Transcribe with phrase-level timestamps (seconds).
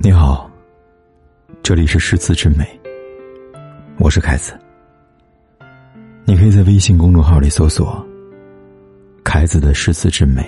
[0.00, 0.48] 你好，
[1.60, 2.64] 这里是诗词之美，
[3.98, 4.56] 我是凯子。
[6.24, 8.06] 你可以在微信公众号里搜索
[9.24, 10.44] “凯子的诗词之美”，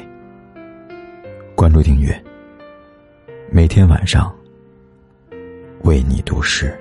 [1.56, 2.16] 关注订阅，
[3.50, 4.32] 每天晚上
[5.82, 6.72] 为你读诗。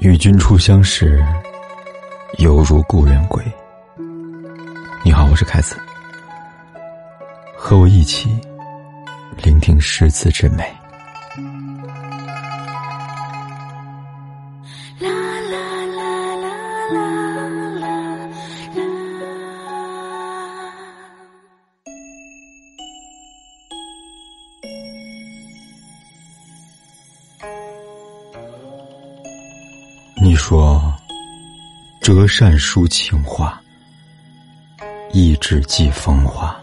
[0.00, 1.22] 与君初相识，
[2.38, 3.44] 犹如故人归。
[5.04, 5.76] 你好，我是凯子，
[7.54, 8.30] 和我一起
[9.36, 10.64] 聆听诗词之美。
[15.00, 16.56] 啦啦啦啦
[16.94, 17.04] 啦
[17.78, 17.90] 啦
[30.22, 30.94] 你说，
[32.02, 33.58] 折扇书情话，
[35.12, 36.54] 一纸寄风华。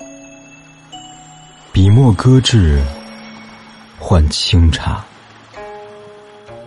[1.71, 2.79] 笔墨搁置，
[3.97, 5.03] 换清茶，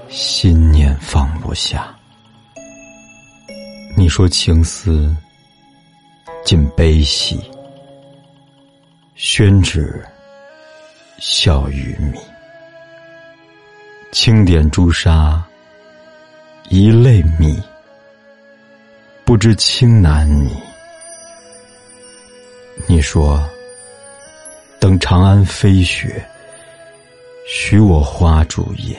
[0.09, 1.95] 心念放不下。
[3.97, 5.17] 你说情丝
[6.45, 7.41] 尽悲喜，
[9.15, 10.05] 宣纸
[11.21, 12.19] 笑与迷，
[14.11, 15.41] 轻点朱砂。
[16.73, 17.61] 一泪米，
[19.25, 20.57] 不知轻难你。
[22.87, 23.45] 你说，
[24.79, 26.25] 等长安飞雪，
[27.49, 28.97] 许我花烛夜。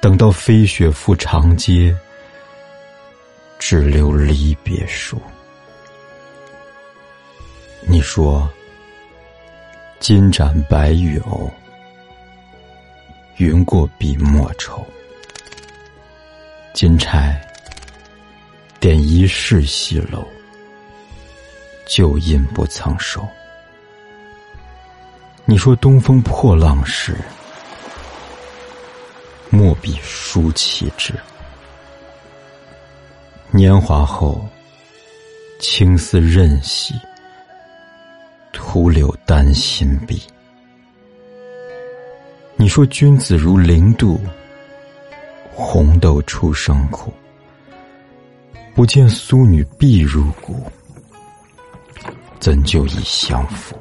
[0.00, 1.94] 等到飞雪覆长街，
[3.58, 5.20] 只留离别书。
[7.82, 8.48] 你说，
[10.00, 11.50] 金盏白玉瓯，
[13.36, 14.82] 云过笔墨愁。
[16.72, 17.38] 金钗
[18.80, 20.26] 点一世西楼，
[21.86, 23.22] 旧印不曾收。
[25.44, 27.14] 你说东风破浪时，
[29.50, 31.12] 墨笔书其志。
[33.50, 34.48] 年华后，
[35.60, 36.94] 青丝任洗，
[38.50, 40.22] 徒留丹心碧。
[42.56, 44.18] 你说君子如零度。
[45.54, 47.12] 红豆出生苦，
[48.74, 50.64] 不见苏女碧如骨，
[52.40, 53.76] 怎就已相负？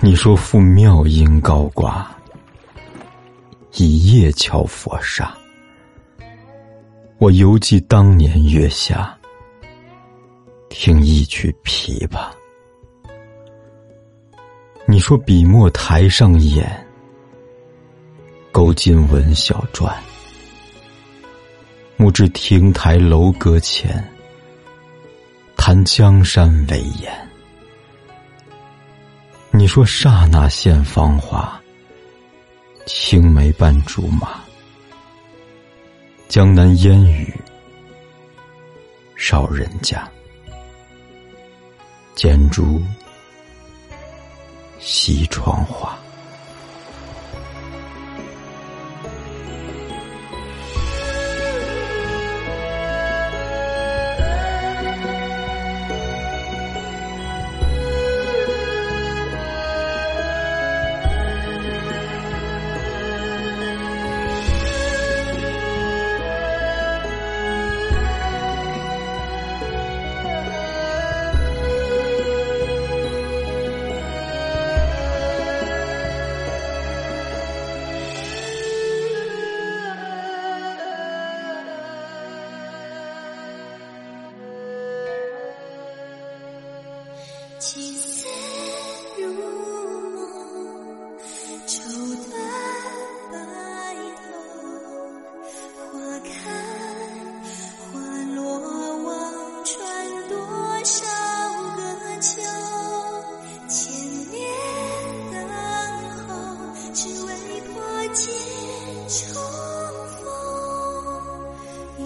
[0.00, 2.10] 你说赴妙音高挂，
[3.74, 5.32] 一夜敲佛刹。
[7.18, 9.16] 我犹记当年月下，
[10.68, 12.28] 听一曲琵琶。
[14.86, 16.85] 你说笔墨台上演。
[18.56, 19.94] 勾金文小传，
[21.98, 24.02] 木至亭台楼阁前，
[25.58, 27.12] 谈江山伟言。
[29.50, 31.60] 你说刹那现芳华，
[32.86, 34.40] 青梅伴竹马，
[36.26, 37.30] 江南烟雨
[39.16, 40.10] 少人家，
[42.14, 42.80] 剪烛
[44.78, 45.94] 西窗花。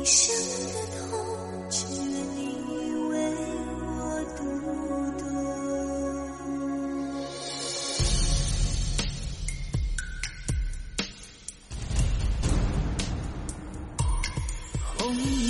[0.01, 0.35] 一生
[0.73, 1.05] 的痛
[1.69, 2.41] 只愿你
[3.11, 3.13] 为
[3.83, 3.85] 我
[4.35, 4.41] 读
[5.19, 5.23] 懂
[14.97, 15.50] 红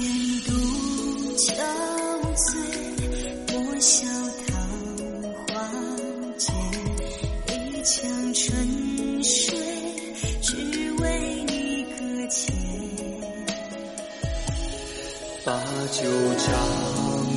[15.42, 15.52] 把
[15.90, 16.02] 酒
[16.36, 16.46] 唱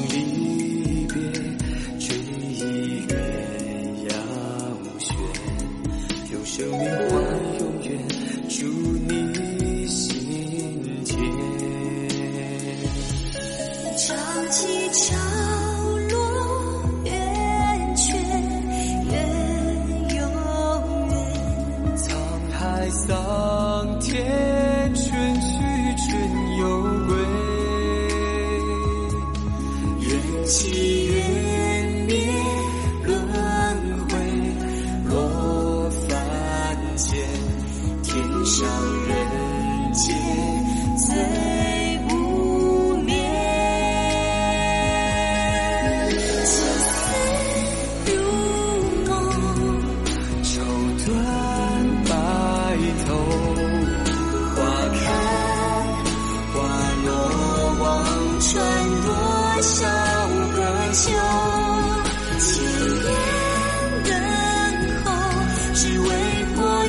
[0.10, 1.16] 离别，
[2.00, 2.60] 追忆
[3.08, 3.12] 鸳
[4.10, 4.12] 鸯
[5.00, 5.08] 雪。
[6.34, 6.80] 用生命
[7.10, 7.12] 换
[7.60, 7.88] 永远，
[8.50, 8.66] 祝
[9.08, 9.96] 你心
[11.06, 11.16] 间。
[13.96, 14.06] 唱
[14.52, 15.18] 起唱
[30.46, 31.03] 情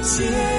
[0.04, 0.53] 结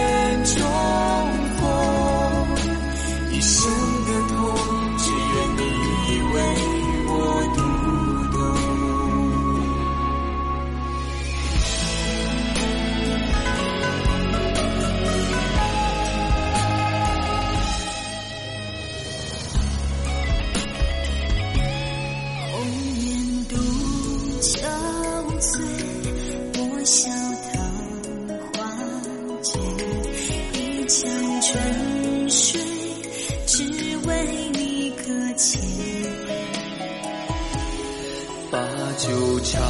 [39.48, 39.62] 唱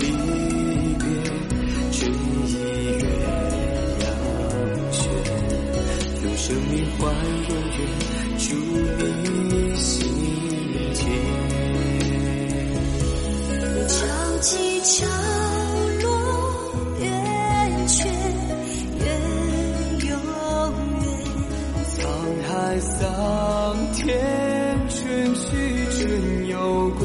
[0.00, 0.04] 离
[0.98, 1.02] 别，
[1.92, 1.96] 追
[2.46, 2.52] 忆
[3.00, 3.02] 鸳
[3.98, 4.04] 鸯
[4.92, 5.00] 轩。
[6.22, 7.00] 有生命换
[7.48, 7.80] 永远，
[8.38, 8.44] 祝
[9.48, 9.90] 你心
[10.94, 11.00] 田。
[13.88, 13.90] 潮
[14.42, 14.46] 起
[14.82, 14.86] 潮
[16.02, 16.04] 落
[17.00, 17.08] 圆
[17.88, 17.96] 缺，
[18.98, 19.02] 圆
[20.06, 20.10] 永
[21.00, 21.04] 圆。
[21.96, 21.98] 沧
[22.46, 23.00] 海桑
[23.94, 24.04] 田，
[24.90, 25.00] 春
[25.34, 25.40] 去
[25.98, 26.54] 春又
[26.90, 27.02] 归。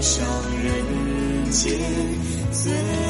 [0.00, 0.26] 上
[0.62, 1.78] 人间
[2.50, 3.09] 最